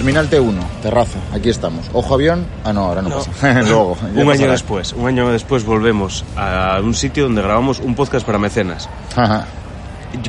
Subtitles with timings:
[0.00, 1.84] Terminal T1, terraza, aquí estamos.
[1.92, 3.16] Ojo avión, ah no, ahora no, No.
[3.18, 3.60] pasa.
[3.68, 3.98] Luego.
[4.00, 4.52] un año pasará.
[4.52, 8.88] después, un año después volvemos a un sitio donde grabamos un podcast para mecenas.
[9.14, 9.44] Ajá.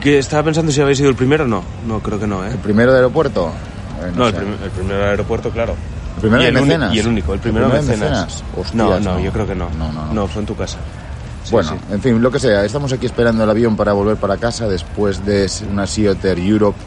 [0.03, 1.63] Yo estaba pensando si habéis sido el primero o no.
[1.88, 2.50] No, creo que no, ¿eh?
[2.52, 3.50] El primero de aeropuerto.
[4.02, 4.39] Eh, No, el, sé.
[4.39, 5.75] prim- el primero aeropuerto, claro.
[6.16, 6.94] ¿El primero y de el mecenas.
[6.94, 8.25] y el único, el primero, ¿El de primero de mecenas.
[8.25, 8.44] mecenas?
[8.58, 9.19] Hostias, no, no, no.
[9.22, 9.69] yo creo que no.
[9.80, 10.28] No, no, no.
[10.28, 10.80] fue en tu casa.
[11.45, 11.94] Sí, bueno, sí.
[11.94, 15.25] en fin, lo que sea, estamos aquí esperando el avión para volver para casa después
[15.25, 16.78] de una Seater Europe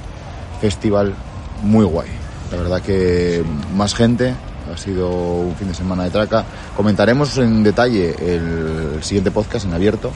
[0.61, 1.15] Festival
[1.63, 2.09] muy guay.
[2.51, 3.43] La verdad que
[3.75, 4.35] más gente,
[4.73, 6.45] ha sido un fin de semana de traca.
[6.77, 10.13] Comentaremos en detalle el siguiente podcast en abierto,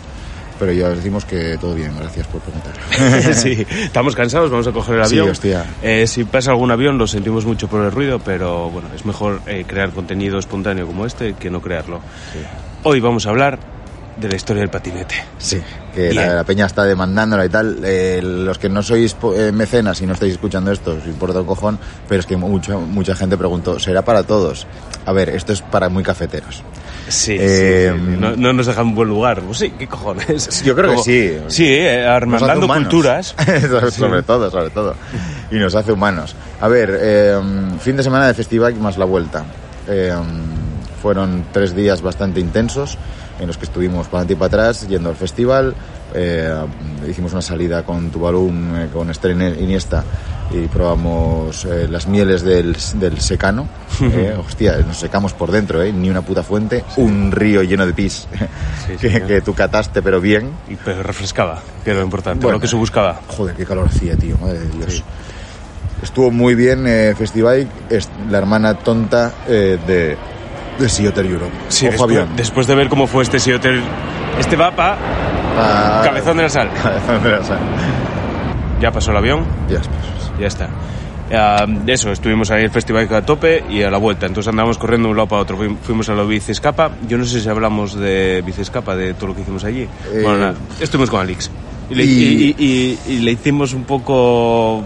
[0.59, 3.35] pero ya os decimos que todo bien, gracias por comentar.
[3.35, 5.31] sí, estamos cansados, vamos a coger el Sí, avión.
[5.31, 5.65] hostia.
[5.83, 9.41] Eh, si pasa algún avión, lo sentimos mucho por el ruido, pero bueno, es mejor
[9.47, 12.01] eh, crear contenido espontáneo como este que no crearlo.
[12.85, 13.59] Hoy vamos a hablar
[14.17, 15.15] de la historia del patinete.
[15.39, 15.61] Sí,
[15.99, 17.79] que la, la peña está demandándola y tal.
[17.85, 21.47] Eh, los que no sois eh, mecenas y no estáis escuchando esto, os importa un
[21.47, 21.79] cojón,
[22.09, 24.67] pero es que mucha, mucha gente preguntó, ¿será para todos?
[25.07, 26.63] A ver, esto es para muy cafeteros.
[27.09, 29.41] Sí, Eh, sí, sí, No, no nos dejan en buen lugar.
[29.43, 30.63] Pues sí, ¿qué cojones?
[30.63, 31.39] Yo creo que Como- sí.
[31.49, 32.07] Sí, eh,
[32.65, 32.85] humanos.
[32.89, 33.35] culturas.
[33.69, 34.95] sobre, sobre todo, sobre todo.
[35.51, 36.35] Y nos hace humanos.
[36.61, 37.39] A ver, eh,
[37.81, 39.45] fin de semana de festival más la vuelta.
[39.89, 40.13] Eh,
[41.01, 42.99] fueron tres días bastante intensos
[43.41, 45.75] en los que estuvimos para adelante y para atrás yendo al festival.
[46.15, 46.55] Eh,
[47.09, 50.05] hicimos una salida con Tubalum, eh, con Esther Iniesta
[50.51, 53.69] y probamos eh, las mieles del, del secano.
[54.01, 57.93] Eh, hostia, nos secamos por dentro, eh, ni una puta fuente, un río lleno de
[57.93, 58.29] pis
[58.87, 60.53] Sí, que, que tú cataste pero bien.
[60.69, 63.21] Y pero refrescaba, que era lo importante, Bueno, lo que se buscaba.
[63.27, 65.03] Joder, qué calor hacía, tío, madre de Dios.
[66.01, 70.17] Estuvo muy bien eh, Festival, es la hermana tonta de,
[70.79, 71.53] de Sea Otter Europe.
[71.69, 72.37] Sí, Ojo después, avión.
[72.37, 73.83] después de ver cómo fue este Sea Hotel,
[74.39, 74.97] este va pa
[75.61, 76.71] Ah, cabezón de la sal.
[76.83, 77.59] Cabezón de la sal.
[78.81, 79.81] Ya pasó el avión, Ya,
[80.41, 80.69] ya está.
[81.33, 84.27] Ah, eso, estuvimos ahí en el festival a tope y a la vuelta.
[84.27, 85.59] Entonces andábamos corriendo de un lado para otro.
[85.59, 86.93] Fuim- Fuimos a la Bicescapa.
[87.09, 89.83] Yo no sé si hablamos de Bicescapa, de todo lo que hicimos allí.
[89.83, 91.51] Eh, bueno, nada, estuvimos con Alix.
[91.91, 94.83] Y le, y- y- y- y le hicimos un poco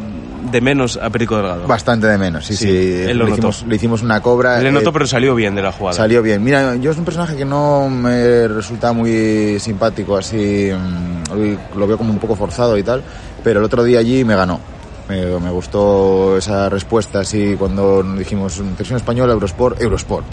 [0.51, 1.67] de menos a Perico Delgado.
[1.67, 3.03] Bastante de menos, sí, Sí, sí.
[3.09, 3.49] él lo le, notó.
[3.49, 4.61] hicimos, le hicimos una cobra.
[4.61, 5.97] Le eh, notó, pero salió bien de la jugada.
[5.97, 6.43] Salió bien.
[6.43, 11.97] Mira, yo es un personaje que no me resulta muy simpático, así mm, lo veo
[11.99, 13.03] como un poco forzado y tal,
[13.45, 14.61] pero el otro día allí me ganó.
[15.09, 20.25] Me, me gustó esa respuesta así cuando dijimos versión española, Eurosport, Eurosport.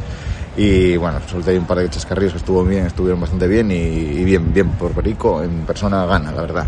[0.60, 4.26] Y bueno, solté un par de chascarrillos que estuvo bien, estuvieron bastante bien y, y
[4.26, 6.68] bien, bien por Perico, en persona gana, la verdad.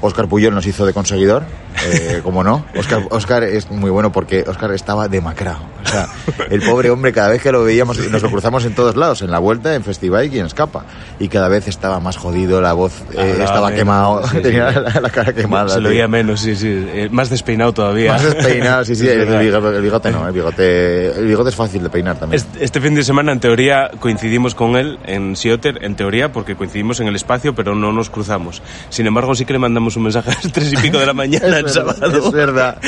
[0.00, 1.42] Oscar Puyol nos hizo de conseguidor,
[1.84, 2.64] eh, como no.
[2.76, 5.58] Oscar, Oscar es muy bueno porque Oscar estaba demacrado.
[5.92, 6.08] Sea,
[6.50, 9.30] el pobre hombre cada vez que lo veíamos, nos lo cruzamos en todos lados, en
[9.30, 10.84] la vuelta, en festival y en escapa.
[11.18, 14.42] Y cada vez estaba más jodido, la voz eh, Hablaba estaba menos, quemado, sí, sí.
[14.42, 15.68] tenía La, la cara quemada.
[15.68, 16.68] Se lo oía menos, sí, sí.
[16.68, 18.12] Eh, más despeinado todavía.
[18.12, 21.82] Más despeinado, sí, sí, el bigote, el bigote no, el bigote, el bigote es fácil
[21.82, 22.42] de peinar también.
[22.60, 27.00] Este, fin de semana, en teoría, coincidimos con él en Sioter, en teoría, porque coincidimos
[27.00, 28.62] en el espacio, pero no nos cruzamos.
[28.88, 31.12] Sin embargo, sí que le mandamos un mensaje a las tres y pico de la
[31.22, 32.26] mañana el verdad, sábado.
[32.26, 32.78] es verdad.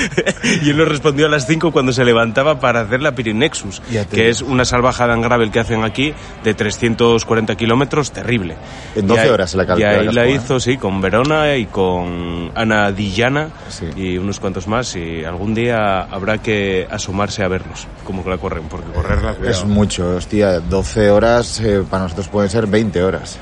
[0.62, 3.80] y él nos respondió a las 5 cuando se levantaba para hacer la Pirinexus,
[4.10, 6.12] que es una salvajada en gravel que hacen aquí
[6.42, 8.56] de 340 kilómetros, terrible.
[8.94, 10.32] En Y 12 ahí- horas la cal- Y ahí la la cascó, ¿eh?
[10.32, 13.86] hizo, sí, con Verona y con Ana Dillana Sí.
[13.96, 14.94] y unos cuantos más.
[14.96, 19.56] Y algún día habrá que asomarse a vernos, como que la corren, porque correrla, cuidado.
[19.58, 23.38] Es mucho, hostia, 12 horas eh, para nosotros pueden ser 20 horas.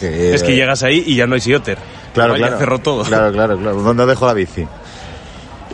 [0.00, 0.34] que...
[0.34, 1.78] Es que llegas ahí y ya no hay sioter.
[2.12, 2.58] Claro, Ya claro.
[2.58, 3.02] cerró todo.
[3.04, 3.80] Claro, claro, claro.
[3.82, 4.66] ¿Dónde dejo la bici?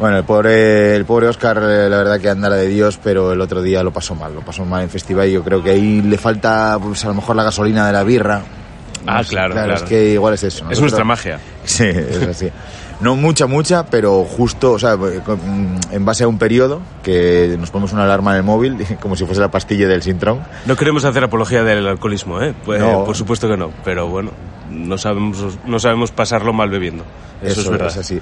[0.01, 3.33] Bueno, el pobre, el pobre Oscar, eh, la verdad que anda la de Dios, pero
[3.33, 5.71] el otro día lo pasó mal, lo pasó mal en festival y yo creo que
[5.71, 8.43] ahí le falta, pues a lo mejor la gasolina de la birra.
[9.07, 9.75] Ah, No sé, claro, claro.
[9.75, 10.57] Es que igual es eso.
[10.59, 11.39] Es Nosotros- nuestra magia.
[11.65, 12.49] Sí, es así.
[13.01, 17.71] No mucha, mucha, pero justo, o sea, con- en base a un periodo que nos
[17.71, 20.41] ponemos una alarma en el móvil, como si fuese la pastilla del Sintrón.
[20.67, 22.55] No queremos hacer apología del alcoholismo, ¿eh?
[22.65, 23.05] Pues, No.
[23.05, 24.33] Por supuesto que no, pero bueno,
[24.71, 27.05] no sabemos, no sabemos pasarlo mal bebiendo.
[27.43, 27.89] Eso, es verdad.
[27.99, 28.21] así.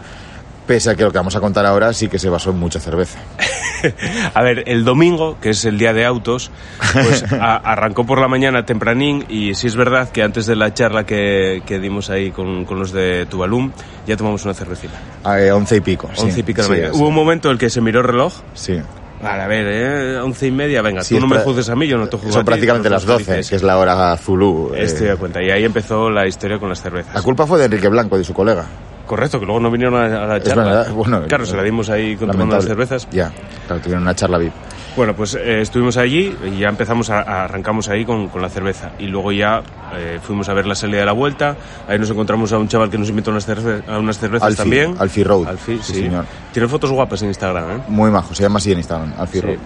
[0.68, 2.78] Pese a que lo que vamos a contar ahora sí que se basó en mucha
[2.78, 3.18] cerveza.
[4.34, 6.50] A ver, el domingo, que es el día de autos,
[6.92, 10.74] pues a- arrancó por la mañana tempranín y sí es verdad que antes de la
[10.74, 13.72] charla que, que dimos ahí con, con los de Tuvalum,
[14.06, 14.94] ya tomamos una cervecita.
[15.24, 16.10] A eh, once y pico.
[16.14, 16.22] sí.
[16.22, 16.92] Once y pico de la Sí, mañana.
[16.94, 17.00] sí.
[17.00, 18.34] Hubo un momento en el que se miró el reloj.
[18.52, 18.78] Sí.
[19.22, 20.18] Vale, a ver, ¿eh?
[20.20, 22.30] once y media, venga, Sí, tú no me juzgues a mí, yo no te juzgo
[22.30, 23.50] a Son ti, prácticamente las nosotros 12, felices.
[23.50, 24.72] que es la hora Zulú.
[24.74, 24.82] eh.
[24.84, 25.42] Estoy de cuenta.
[25.42, 27.14] Y ahí empezó la historia con las cervezas.
[27.14, 28.66] La culpa fue de Enrique Blanco, de su colega.
[29.08, 30.64] Correcto, que luego no vinieron a, la charla.
[30.64, 33.08] verdad, bueno, claro, se la dimos ahí con tomando las cervezas.
[33.10, 33.32] Ya,
[33.66, 34.52] claro, tuvieron una charla VIP.
[34.96, 38.48] Bueno, pues eh, estuvimos allí y ya empezamos a, a- arrancamos ahí con, con la
[38.48, 39.62] cerveza y luego ya
[39.96, 41.56] eh, fuimos a ver la salida de la vuelta.
[41.88, 44.46] Ahí nos encontramos a un chaval que nos invitó a unas, cerve- a unas cervezas
[44.48, 44.94] Alfie, también.
[44.98, 45.46] Alfie Road.
[45.48, 46.00] Alfie, Sí, sí.
[46.02, 46.24] señor.
[46.52, 47.82] Tiene fotos guapas en Instagram, ¿eh?
[47.88, 49.46] Muy majo, se llama así en Instagram, Alfie Sí.
[49.46, 49.56] Road.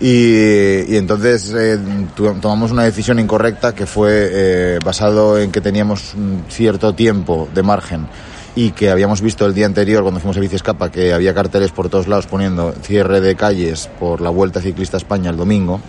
[0.00, 1.78] Y, y entonces eh,
[2.40, 7.62] tomamos una decisión incorrecta que fue eh, basado en que teníamos un cierto tiempo de
[7.62, 8.06] margen
[8.56, 11.88] y que habíamos visto el día anterior cuando fuimos a Biciescapa que había carteles por
[11.88, 15.80] todos lados poniendo cierre de calles por la Vuelta Ciclista a España el domingo.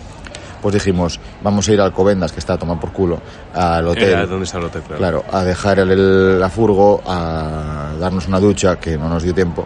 [0.62, 3.20] Pues dijimos, vamos a ir al Covendas, que está a tomar por culo,
[3.54, 4.04] al hotel.
[4.08, 4.98] Era donde está el hotel, claro.
[4.98, 9.32] Claro, a dejar el, el- la furgo, a darnos una ducha, que no nos dio
[9.34, 9.64] tiempo,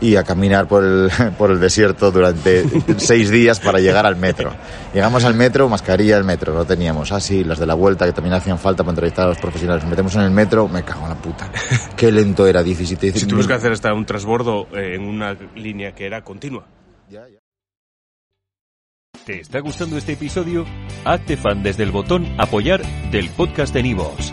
[0.00, 2.64] y a caminar por el, por el desierto durante
[2.98, 4.52] seis días para llegar al metro.
[4.94, 7.12] Llegamos al metro, mascarilla del metro, no teníamos.
[7.12, 9.84] Ah, sí, las de la vuelta que también hacían falta para entrevistar a los profesionales.
[9.84, 11.50] Nos metemos en el metro, me cago en la puta.
[11.96, 13.18] Qué lento era, 17.
[13.18, 16.66] Si tuvimos que hacer hasta un transbordo eh, en una línea que era continua.
[17.08, 17.38] Ya, ya.
[19.24, 20.64] ¿Te está gustando este episodio?
[21.04, 24.32] Hazte fan desde el botón Apoyar del podcast de Nivos.